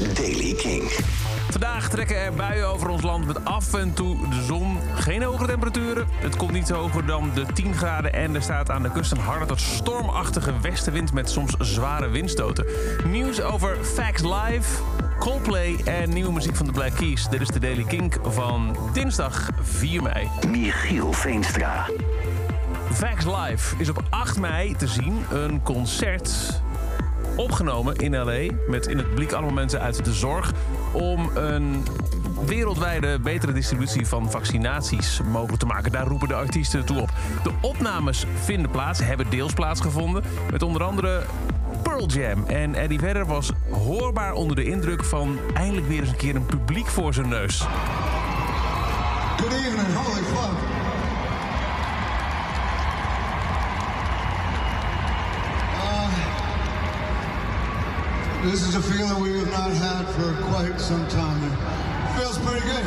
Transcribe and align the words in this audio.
is 0.00 0.14
Daily 0.14 0.54
King. 0.54 0.82
Vandaag 1.50 1.88
trekken 1.88 2.16
er 2.16 2.32
buien 2.32 2.68
over 2.68 2.88
ons 2.88 3.02
land 3.02 3.26
met 3.26 3.44
af 3.44 3.74
en 3.74 3.94
toe 3.94 4.28
de 4.28 4.42
zon. 4.42 4.78
Geen 4.94 5.22
hogere 5.22 5.46
temperaturen. 5.46 6.06
Het 6.14 6.36
komt 6.36 6.52
niet 6.52 6.68
hoger 6.68 7.06
dan 7.06 7.30
de 7.34 7.46
10 7.54 7.74
graden. 7.74 8.12
En 8.12 8.34
er 8.34 8.42
staat 8.42 8.70
aan 8.70 8.82
de 8.82 8.90
kust 8.90 9.12
een 9.12 9.18
harde 9.18 9.46
tot 9.46 9.60
stormachtige 9.60 10.60
westenwind 10.60 11.12
met 11.12 11.30
soms 11.30 11.54
zware 11.58 12.08
windstoten. 12.08 12.66
Nieuws 13.04 13.40
over 13.40 13.76
Facts 13.84 14.22
Live, 14.22 14.82
Coldplay 15.18 15.80
en 15.84 16.10
nieuwe 16.12 16.32
muziek 16.32 16.56
van 16.56 16.66
de 16.66 16.72
Black 16.72 16.96
Keys. 16.96 17.28
Dit 17.28 17.40
is 17.40 17.48
de 17.48 17.60
Daily 17.60 17.84
Kink 17.84 18.18
van 18.22 18.76
dinsdag 18.92 19.50
4 19.62 20.02
mei. 20.02 20.28
Michiel 20.48 21.12
Veenstra. 21.12 21.86
Facts 22.92 23.24
Live 23.24 23.76
is 23.78 23.88
op 23.88 24.02
8 24.10 24.38
mei 24.38 24.74
te 24.76 24.86
zien. 24.86 25.24
Een 25.30 25.62
concert 25.62 26.61
opgenomen 27.36 27.96
in 27.96 28.16
L.A. 28.16 28.52
met 28.68 28.86
in 28.86 28.96
het 28.96 29.08
publiek 29.08 29.32
allemaal 29.32 29.52
mensen 29.52 29.80
uit 29.80 30.04
de 30.04 30.12
zorg... 30.12 30.52
om 30.92 31.30
een 31.36 31.84
wereldwijde 32.46 33.18
betere 33.18 33.52
distributie 33.52 34.06
van 34.06 34.30
vaccinaties 34.30 35.20
mogelijk 35.30 35.58
te 35.58 35.66
maken. 35.66 35.92
Daar 35.92 36.06
roepen 36.06 36.28
de 36.28 36.34
artiesten 36.34 36.84
toe 36.84 37.00
op. 37.00 37.10
De 37.42 37.52
opnames 37.60 38.24
vinden 38.34 38.70
plaats, 38.70 38.98
hebben 38.98 39.30
deels 39.30 39.52
plaatsgevonden... 39.52 40.22
met 40.50 40.62
onder 40.62 40.82
andere 40.82 41.22
Pearl 41.82 42.06
Jam. 42.06 42.44
En 42.46 42.74
Eddie 42.74 42.98
Vedder 42.98 43.26
was 43.26 43.52
hoorbaar 43.70 44.32
onder 44.32 44.56
de 44.56 44.64
indruk 44.64 45.04
van 45.04 45.38
eindelijk 45.54 45.88
weer 45.88 46.00
eens 46.00 46.10
een 46.10 46.16
keer 46.16 46.36
een 46.36 46.46
publiek 46.46 46.86
voor 46.86 47.14
zijn 47.14 47.28
neus. 47.28 47.66
Good 49.36 49.52
evening, 49.52 49.94
holy 49.94 50.22
fuck. 50.22 50.81
This 58.42 58.66
is 58.66 58.74
a 58.74 58.82
feeling 58.82 59.22
we 59.22 59.38
have 59.38 59.50
not 59.50 59.70
had 59.70 60.04
for 60.14 60.34
quite 60.48 60.80
some 60.80 61.06
time. 61.08 61.44
It 61.44 62.18
feels 62.18 62.38
pretty 62.38 62.66
good. 62.66 62.84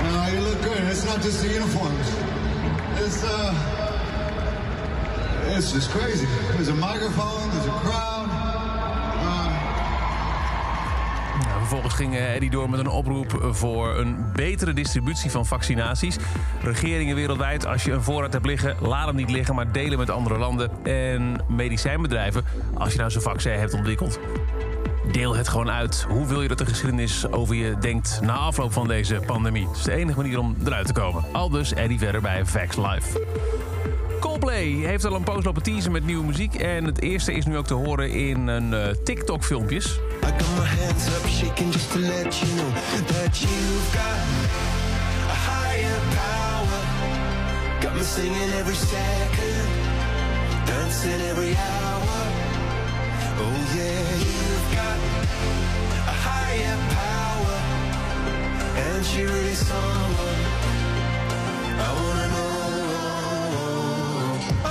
Uh, 0.00 0.30
you 0.32 0.40
look 0.40 0.62
good. 0.62 0.82
It's 0.84 1.04
not 1.04 1.20
just 1.20 1.42
the 1.42 1.52
uniforms. 1.52 2.08
It's 3.04 3.22
uh, 3.22 3.54
it's 5.56 5.72
just 5.72 5.90
crazy. 5.90 6.26
There's 6.52 6.68
a 6.68 6.74
microphone. 6.74 7.50
There's 7.50 7.66
a 7.66 7.70
crowd. 7.70 8.37
Vervolgens 11.68 11.94
ging 11.94 12.14
eh, 12.14 12.34
Eddie 12.34 12.50
door 12.50 12.70
met 12.70 12.80
een 12.80 12.88
oproep 12.88 13.48
voor 13.50 13.96
een 13.96 14.16
betere 14.32 14.72
distributie 14.72 15.30
van 15.30 15.46
vaccinaties. 15.46 16.16
Regeringen 16.62 17.14
wereldwijd, 17.14 17.66
als 17.66 17.84
je 17.84 17.92
een 17.92 18.02
voorraad 18.02 18.32
hebt 18.32 18.46
liggen, 18.46 18.76
laat 18.80 19.06
hem 19.06 19.16
niet 19.16 19.30
liggen, 19.30 19.54
maar 19.54 19.72
delen 19.72 19.98
met 19.98 20.10
andere 20.10 20.38
landen. 20.38 20.84
En 20.84 21.44
medicijnbedrijven, 21.48 22.44
als 22.74 22.92
je 22.92 22.98
nou 22.98 23.10
zo'n 23.10 23.22
vaccin 23.22 23.52
hebt 23.52 23.74
ontwikkeld, 23.74 24.18
deel 25.12 25.36
het 25.36 25.48
gewoon 25.48 25.70
uit. 25.70 26.06
Hoe 26.08 26.26
wil 26.26 26.42
je 26.42 26.48
dat 26.48 26.58
de 26.58 26.66
geschiedenis 26.66 27.30
over 27.30 27.54
je 27.54 27.76
denkt 27.80 28.20
na 28.22 28.32
afloop 28.32 28.72
van 28.72 28.88
deze 28.88 29.20
pandemie? 29.26 29.64
Dat 29.64 29.76
is 29.76 29.82
de 29.82 29.92
enige 29.92 30.18
manier 30.18 30.38
om 30.38 30.56
eruit 30.64 30.86
te 30.86 30.92
komen. 30.92 31.24
Al 31.32 31.50
dus 31.50 31.74
Eddie 31.74 31.98
verder 31.98 32.20
bij 32.20 32.46
Vax 32.46 32.76
Live. 32.76 33.26
Coldplay 34.20 34.66
heeft 34.66 35.04
al 35.04 35.14
een 35.14 35.24
poos 35.24 35.44
lopen 35.44 35.92
met 35.92 36.04
nieuwe 36.04 36.24
muziek. 36.24 36.54
En 36.54 36.84
het 36.84 37.00
eerste 37.00 37.32
is 37.32 37.46
nu 37.46 37.56
ook 37.56 37.66
te 37.66 37.74
horen 37.74 38.10
in 38.10 38.46
een 38.46 38.74
eh, 38.74 38.94
TikTok-filmpjes. 39.04 40.00
I 40.28 40.30
got 40.32 40.56
my 40.58 40.64
hands 40.66 41.08
up 41.16 41.26
shaking 41.26 41.70
just 41.72 41.90
to 41.92 42.00
let 42.00 42.42
you 42.42 42.48
know 42.56 42.70
that 43.12 43.32
you've 43.40 43.88
got 43.96 44.18
a 45.34 45.36
higher 45.48 46.00
power. 46.20 46.80
Got 47.80 47.94
me 47.96 48.02
singing 48.02 48.50
every 48.60 48.74
second, 48.74 49.68
dancing 50.66 51.22
every 51.32 51.56
hour. 51.56 52.18
Oh 53.40 53.58
yeah, 53.74 54.04
you've 54.26 54.68
got 54.76 54.98
a 56.12 56.16
higher 56.28 56.76
power, 57.00 57.56
and 58.84 59.00
she 59.06 59.22
really 59.22 59.54
someone 59.54 60.40
I 61.86 61.90
wanna 62.00 62.28
know. 62.34 62.68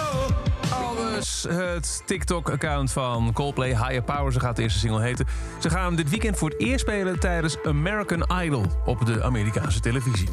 Oh. 0.02 0.30
oh 0.72 0.78
Al 0.78 0.94
dus 0.96 1.48
het 1.78 2.02
TikTok-account 2.06 2.92
van 2.92 3.34
Coldplay, 3.34 3.70
Higher 3.70 4.02
Power, 4.02 4.34
zo 4.34 4.40
gaat 4.40 4.56
de 4.56 4.62
eerste 4.62 4.80
single 4.80 5.02
heten. 5.02 5.26
Ze 5.60 5.70
gaan 5.70 5.96
dit 5.96 6.10
weekend 6.10 6.38
voor 6.38 6.50
het 6.50 6.60
eerst 6.60 6.80
spelen 6.80 7.20
tijdens 7.20 7.58
American 7.64 8.26
Idol 8.44 8.66
op 8.86 9.06
de 9.06 9.24
Amerikaanse 9.24 9.80
televisie. 9.80 10.30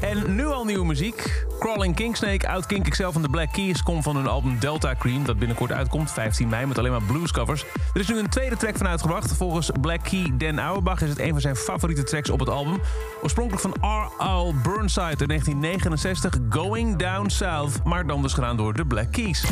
En 0.00 0.34
nu 0.34 0.46
al 0.46 0.64
nieuwe 0.64 0.86
muziek. 0.86 1.46
Crawling 1.58 1.94
Kingsnake 1.94 2.46
uit 2.46 2.66
Kink 2.66 2.90
XL 2.90 3.10
van 3.10 3.22
de 3.22 3.28
Black 3.28 3.52
Keys 3.52 3.82
komt 3.82 4.02
van 4.02 4.16
hun 4.16 4.26
album 4.26 4.58
Delta 4.58 4.94
Cream, 4.98 5.24
dat 5.24 5.38
binnenkort 5.38 5.72
uitkomt, 5.72 6.12
15 6.12 6.48
mei, 6.48 6.66
met 6.66 6.78
alleen 6.78 6.90
maar 6.90 7.02
bluescovers. 7.02 7.64
Er 7.94 8.00
is 8.00 8.08
nu 8.08 8.18
een 8.18 8.28
tweede 8.28 8.56
track 8.56 8.76
van 8.76 8.86
uitgebracht. 8.86 9.32
Volgens 9.32 9.70
Black 9.80 10.02
Key 10.02 10.32
Dan 10.36 10.58
Auerbach 10.58 11.02
is 11.02 11.08
het 11.08 11.18
een 11.18 11.32
van 11.32 11.40
zijn 11.40 11.56
favoriete 11.56 12.02
tracks 12.02 12.30
op 12.30 12.40
het 12.40 12.48
album. 12.48 12.80
Oorspronkelijk 13.22 13.62
van 13.62 13.74
R.L. 13.80 14.54
Burnside 14.62 15.16
uit 15.18 15.28
1969, 15.28 16.34
Going 16.48 16.96
Down 16.96 17.28
South, 17.28 17.84
maar 17.84 18.06
dan 18.06 18.22
dus 18.22 18.32
gedaan 18.32 18.56
door 18.56 18.74
de 18.74 18.86
Black 18.86 19.12
Keys. 19.12 19.44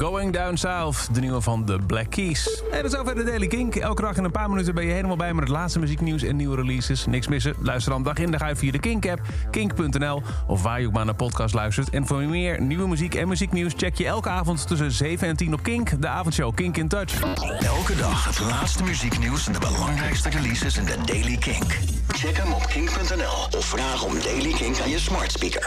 Going 0.00 0.32
Down 0.32 0.56
South, 0.56 1.14
de 1.14 1.20
nieuwe 1.20 1.40
van 1.40 1.64
de 1.64 1.78
Black 1.86 2.10
Keys. 2.10 2.62
En 2.70 2.82
dat 2.82 2.92
is 2.92 2.98
over 2.98 3.14
de 3.14 3.24
Daily 3.24 3.46
Kink. 3.46 3.76
Elke 3.76 4.02
dag 4.02 4.16
in 4.16 4.24
een 4.24 4.30
paar 4.30 4.48
minuten 4.48 4.74
ben 4.74 4.84
je 4.84 4.92
helemaal 4.92 5.16
bij 5.16 5.34
met 5.34 5.42
het 5.42 5.52
laatste 5.52 5.78
muzieknieuws 5.78 6.22
en 6.22 6.36
nieuwe 6.36 6.56
releases. 6.56 7.06
Niks 7.06 7.28
missen? 7.28 7.54
Luister 7.58 7.92
dan 7.92 8.02
dag 8.02 8.16
in 8.16 8.30
dag 8.30 8.40
uit 8.40 8.58
via 8.58 8.72
de 8.72 8.78
Kink-app, 8.78 9.20
kink.nl... 9.50 10.22
of 10.46 10.62
waar 10.62 10.80
je 10.80 10.86
ook 10.86 10.92
maar 10.92 11.04
naar 11.04 11.14
podcast 11.14 11.54
luistert. 11.54 11.90
En 11.90 12.06
voor 12.06 12.22
meer 12.22 12.60
nieuwe 12.60 12.88
muziek 12.88 13.14
en 13.14 13.28
muzieknieuws... 13.28 13.72
check 13.76 13.94
je 13.94 14.06
elke 14.06 14.28
avond 14.28 14.66
tussen 14.66 14.92
7 14.92 15.28
en 15.28 15.36
10 15.36 15.52
op 15.52 15.62
Kink, 15.62 16.02
de 16.02 16.08
avondshow 16.08 16.54
Kink 16.54 16.76
in 16.76 16.88
Touch. 16.88 17.20
Elke 17.60 17.96
dag 17.96 18.24
het 18.24 18.40
laatste 18.40 18.82
muzieknieuws 18.82 19.46
en 19.46 19.52
de 19.52 19.58
belangrijkste 19.58 20.28
releases 20.28 20.76
in 20.76 20.84
de 20.84 20.96
Daily 21.04 21.36
Kink. 21.36 21.78
Check 22.08 22.36
hem 22.36 22.52
op 22.52 22.66
kink.nl 22.66 23.58
of 23.58 23.64
vraag 23.64 24.04
om 24.04 24.12
Daily 24.22 24.52
Kink 24.52 24.80
aan 24.80 24.90
je 24.90 24.98
smart 24.98 25.32
speaker. 25.32 25.58